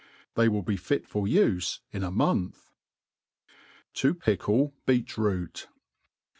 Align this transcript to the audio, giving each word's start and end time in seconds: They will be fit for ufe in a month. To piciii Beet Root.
They 0.33 0.49
will 0.49 0.63
be 0.63 0.77
fit 0.77 1.07
for 1.07 1.27
ufe 1.27 1.79
in 1.91 2.03
a 2.03 2.09
month. 2.09 2.71
To 3.93 4.15
piciii 4.15 4.71
Beet 4.87 5.15
Root. 5.15 5.67